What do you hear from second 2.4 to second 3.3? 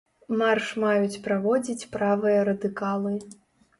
радыкалы.